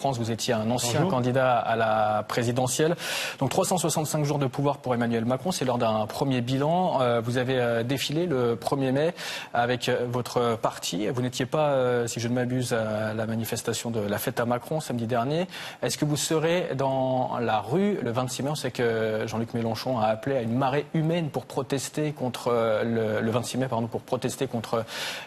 [0.00, 0.18] France.
[0.18, 2.96] Vous étiez un ancien candidat à la présidentielle.
[3.38, 5.52] Donc 365 jours de pouvoir pour Emmanuel Macron.
[5.52, 7.02] C'est lors d'un premier bilan.
[7.02, 9.14] Euh, vous avez euh, défilé le 1er mai
[9.52, 11.06] avec euh, votre parti.
[11.08, 14.80] Vous n'étiez pas, si je ne m'abuse, à la manifestation de la fête à Macron
[14.80, 15.46] samedi dernier.
[15.82, 18.50] Est-ce que vous serez dans la rue le 26 mai?
[18.50, 22.50] On sait que Jean-Luc Mélenchon a appelé à une marée humaine pour protester contre
[22.84, 24.84] le, le 26 mai, pardon, pour protester contre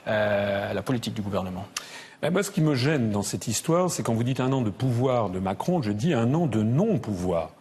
[0.08, 1.66] la politique du gouvernement.
[2.24, 4.62] Ben, moi, ce qui me gêne dans cette histoire, c'est quand vous dites un an
[4.62, 7.52] de pouvoir de Macron, je dis un an de non-pouvoir.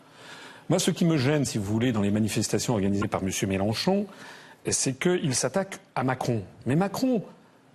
[0.69, 3.31] Moi, ce qui me gêne, si vous voulez, dans les manifestations organisées par M.
[3.49, 4.07] Mélenchon,
[4.71, 6.45] c'est qu'il s'attaque à Macron.
[6.67, 7.25] Mais Macron,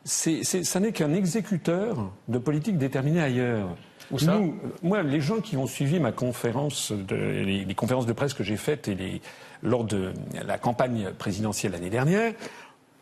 [0.06, 3.68] ça n'est qu'un exécuteur de politique déterminée ailleurs.
[4.10, 4.40] Où ça?
[4.82, 8.90] Moi, les gens qui ont suivi ma conférence, les, conférences de presse que j'ai faites
[9.62, 10.14] lors de
[10.46, 12.32] la campagne présidentielle l'année dernière,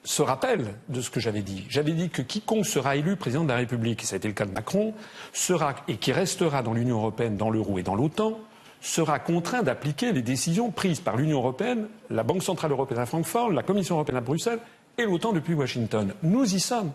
[0.05, 1.65] se rappelle de ce que j'avais dit.
[1.67, 4.33] J'avais dit que quiconque sera élu président de la République, et ça a été le
[4.33, 4.93] cas de Macron,
[5.33, 8.39] sera, et qui restera dans l'Union européenne, dans l'euro et dans l'OTAN,
[8.81, 13.49] sera contraint d'appliquer les décisions prises par l'Union européenne, la Banque centrale européenne à Francfort,
[13.49, 14.59] la Commission européenne à Bruxelles
[14.97, 16.13] et l'OTAN depuis Washington.
[16.21, 16.91] Nous y sommes.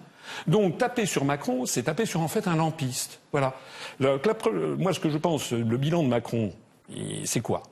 [0.47, 3.21] Donc taper sur Macron, c'est taper sur en fait un lampiste.
[3.33, 3.55] Voilà.
[3.99, 6.53] moi, ce que je pense, le bilan de Macron,
[7.25, 7.65] c'est quoi?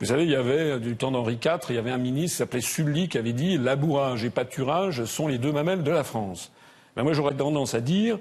[0.00, 2.38] Vous savez, il y avait, du temps d'Henri IV, il y avait un ministre qui
[2.38, 6.52] s'appelait Sully qui avait dit labourage et pâturage sont les deux mamelles de la France.
[6.96, 8.18] Ben moi, j'aurais tendance à dire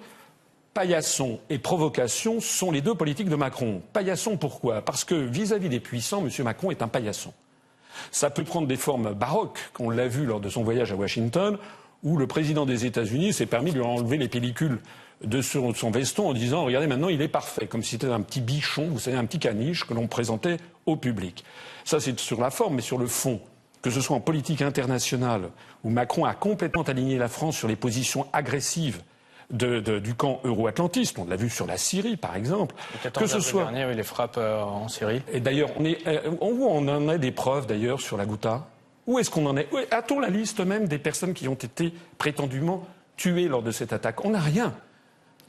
[0.74, 3.82] paillasson et provocation sont les deux politiques de Macron.
[3.94, 4.82] Paillasson, pourquoi?
[4.82, 6.30] Parce que vis-à-vis des puissants, M.
[6.44, 7.34] Macron est un paillasson.
[8.12, 11.58] Ça peut prendre des formes baroques, qu'on l'a vu lors de son voyage à Washington,
[12.04, 14.80] où le président des États-Unis s'est permis de lui enlever les pellicules
[15.24, 18.42] de son, veston en disant regardez maintenant il est parfait comme si c'était un petit
[18.42, 21.46] bichon vous savez un petit caniche que l'on présentait au public
[21.86, 23.40] ça c'est sur la forme mais sur le fond
[23.82, 25.50] que ce soit en politique internationale
[25.84, 29.02] où Macron a complètement aligné la France sur les positions agressives
[29.52, 31.20] du camp euro-atlantiste.
[31.20, 32.76] On l'a vu sur la Syrie, par exemple.
[33.14, 35.22] que ce soit dernier, les frappes euh, en Syrie.
[35.32, 38.68] Et d'ailleurs, on, est, euh, on en a des preuves d'ailleurs sur la Ghouta.
[39.08, 42.88] Où est-ce qu'on en est A-t-on la liste même des personnes qui ont été prétendument
[43.18, 44.26] tuées lors de cette attaque?
[44.26, 44.74] On n'a rien.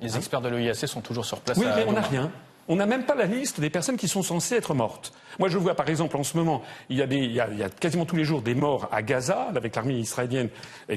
[0.00, 1.58] Les hein experts de l'OIAC sont toujours sur place.
[1.58, 2.30] Oui, mais on n'a rien.
[2.68, 5.12] On n'a même pas la liste des personnes qui sont censées être mortes.
[5.38, 8.06] Moi, je vois par exemple en ce moment, il y, a il, y a, quasiment
[8.06, 10.48] tous les jours des morts à Gaza, avec l'armée israélienne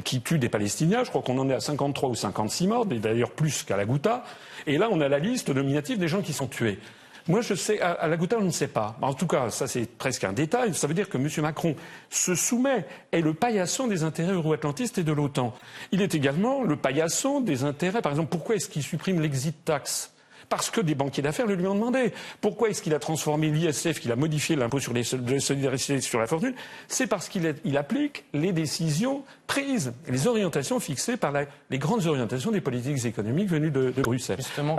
[0.03, 1.03] qui tue des Palestiniens.
[1.03, 4.23] Je crois qu'on en est à 53 ou 56 morts, d'ailleurs plus qu'à la Ghouta.
[4.65, 6.79] Et là, on a la liste nominative des gens qui sont tués.
[7.27, 8.97] Moi, je sais, à, la Ghouta, on ne sait pas.
[9.01, 10.73] En tout cas, ça, c'est presque un détail.
[10.73, 11.27] Ça veut dire que M.
[11.41, 11.75] Macron
[12.09, 15.53] se soumet, est le paillasson des intérêts euro-atlantistes et de l'OTAN.
[15.91, 20.11] Il est également le paillasson des intérêts, par exemple, pourquoi est-ce qu'il supprime l'exit tax?
[20.49, 22.11] Parce que des banquiers d'affaires le lui ont demandé.
[22.41, 26.27] Pourquoi est-ce qu'il a transformé l'ISF, qu'il a modifié l'impôt sur les solidarités sur la
[26.27, 26.53] fortune?
[26.87, 31.33] C'est parce qu'il applique les décisions prises, les orientations fixées par
[31.69, 34.37] les grandes orientations des politiques économiques venues de, Bruxelles.
[34.37, 34.75] Justement,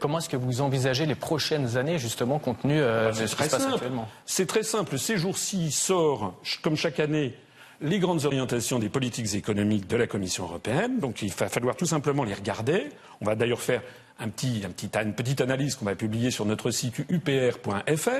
[0.00, 3.44] comment est-ce que, vous envisagez les prochaines années, justement, compte tenu euh, de ce qui
[3.44, 4.08] se passe actuellement?
[4.26, 4.98] C'est très simple.
[4.98, 7.34] Ces jours-ci sort, comme chaque année,
[7.80, 10.98] les grandes orientations des politiques économiques de la Commission européenne.
[10.98, 12.88] Donc il va falloir tout simplement les regarder.
[13.20, 13.82] On va d'ailleurs faire
[14.18, 18.10] un petit, une petite analyse qu'on va publier sur notre site upr.fr.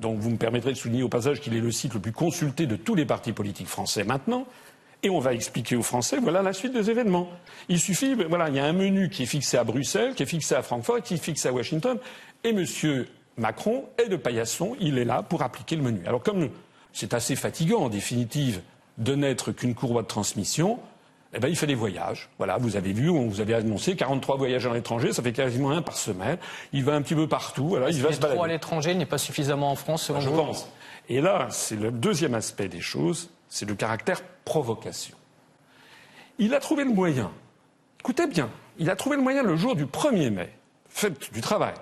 [0.00, 2.66] Donc vous me permettrez de souligner au passage qu'il est le site le plus consulté
[2.66, 4.46] de tous les partis politiques français maintenant.
[5.02, 7.28] Et on va expliquer aux Français, voilà la suite des événements.
[7.68, 10.26] Il suffit, voilà, il y a un menu qui est fixé à Bruxelles, qui est
[10.26, 11.98] fixé à Francfort, qui est fixé à Washington.
[12.42, 12.64] Et M.
[13.36, 16.00] Macron est de paillasson, il est là pour appliquer le menu.
[16.06, 16.48] Alors comme
[16.92, 18.62] c'est assez fatigant en définitive
[18.98, 20.78] de n'être qu'une courroie de transmission,
[21.34, 22.30] eh ben, il fait des voyages.
[22.38, 25.70] Voilà, vous avez vu, on vous avait annoncé 43 voyages à l'étranger, ça fait quasiment
[25.70, 26.38] un par semaine.
[26.72, 27.68] Il va un petit peu partout.
[27.68, 30.68] Voilà, il va se trop à l'étranger n'est pas suffisamment en France, selon Je pense.
[31.08, 35.16] Et là, c'est le deuxième aspect des choses, c'est le caractère provocation.
[36.38, 37.30] Il a trouvé le moyen.
[38.00, 40.50] Écoutez bien, il a trouvé le moyen le jour du 1er mai,
[40.88, 41.74] fête du travail,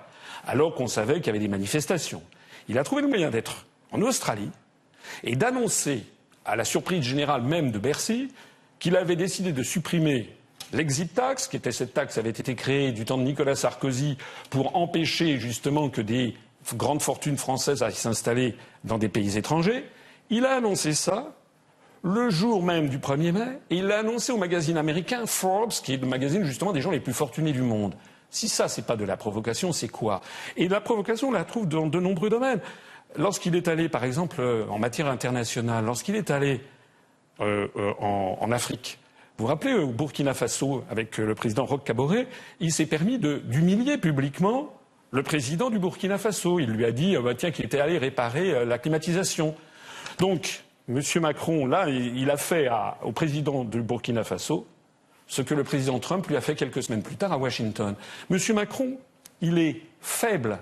[0.45, 2.23] alors qu'on savait qu'il y avait des manifestations.
[2.67, 4.49] Il a trouvé le moyen d'être en Australie
[5.23, 6.03] et d'annoncer,
[6.45, 8.31] à la surprise générale même de Bercy,
[8.79, 10.29] qu'il avait décidé de supprimer
[10.73, 14.17] l'exit tax, qui était cette taxe qui avait été créée du temps de Nicolas Sarkozy
[14.49, 16.35] pour empêcher justement que des
[16.75, 19.85] grandes fortunes françaises aillent s'installer dans des pays étrangers.
[20.29, 21.35] Il a annoncé ça
[22.03, 25.93] le jour même du 1er mai, et il l'a annoncé au magazine américain Forbes, qui
[25.93, 27.95] est le magazine justement des gens les plus fortunés du monde.
[28.29, 30.21] Si ça, c'est pas de la provocation, c'est quoi?
[30.57, 32.59] Et la provocation, on la trouve dans de nombreux domaines.
[33.17, 36.61] Lorsqu'il est allé, par exemple, euh, en matière internationale, lorsqu'il est allé
[37.39, 38.99] euh, euh, en, Afrique.
[39.37, 42.27] Vous vous rappelez, au Burkina Faso, avec le président Roch Kaboré,
[42.59, 44.73] il s'est permis d'humilier publiquement
[45.11, 46.59] le président du Burkina Faso.
[46.59, 49.55] Il lui a dit bah, tiens, qu'il était allé réparer la climatisation.
[50.19, 51.01] Donc, M.
[51.21, 52.69] Macron, là, il, a fait
[53.03, 54.67] au président du Burkina Faso
[55.27, 57.95] ce que le président Trump lui a fait quelques semaines plus tard à Washington.
[58.29, 58.37] M.
[58.53, 58.97] Macron,
[59.41, 60.59] il est faible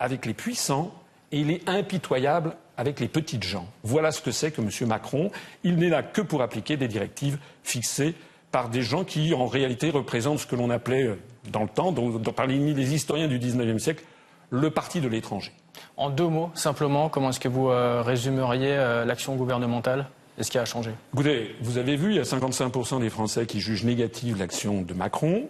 [0.00, 0.92] avec les puissants
[1.32, 3.66] et il est impitoyable avec les petites gens.
[3.82, 4.70] Voilà ce que c'est que M.
[4.86, 5.30] Macron.
[5.64, 8.14] Il n'est là que pour appliquer des directives fixées
[8.52, 11.18] par des gens qui, en réalité, représentent ce que l'on appelait euh,
[11.52, 11.92] dans le temps,
[12.32, 14.04] par les historiens du XIXe siècle,
[14.50, 15.52] le parti de l'étranger.
[15.96, 20.08] En deux mots, simplement, comment est-ce que vous euh, résumeriez euh, l'action gouvernementale
[20.38, 20.92] et ce qui a changé?
[21.12, 24.94] Écoutez, vous avez vu, il y a 55% des Français qui jugent négative l'action de
[24.94, 25.48] Macron.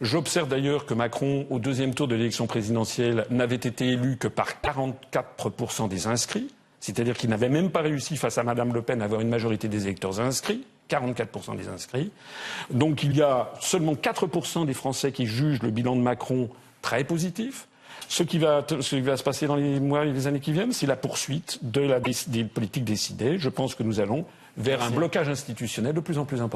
[0.00, 4.48] J'observe d'ailleurs que Macron, au deuxième tour de l'élection présidentielle, n'avait été élu que par
[4.62, 6.48] 44% des inscrits,
[6.80, 9.68] c'est-à-dire qu'il n'avait même pas réussi face à Mme Le Pen à avoir une majorité
[9.68, 10.64] des électeurs inscrits.
[10.90, 12.10] 44% des inscrits.
[12.70, 16.50] Donc il y a seulement 4% des Français qui jugent le bilan de Macron
[16.82, 17.68] très positif.
[18.08, 20.96] Ce qui, va, se passer dans les mois et les années qui viennent, c'est la
[20.96, 23.38] poursuite de la, des politiques décidées.
[23.38, 24.26] Je pense que nous allons
[24.58, 26.50] vers un blocage institutionnel de plus en plus important.